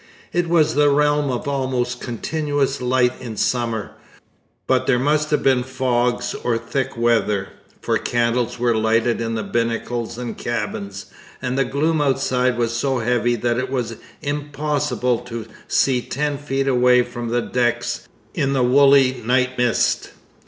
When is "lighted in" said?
8.75-9.35